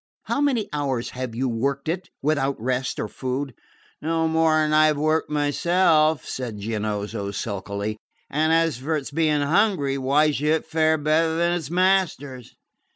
[0.23, 3.53] "How many hours have you worked it without rest or food?"
[4.01, 9.41] "No more than I have worked myself," said Giannozzo sulkily; "and as for its being
[9.41, 12.55] hungry, why should it fare better than its masters?"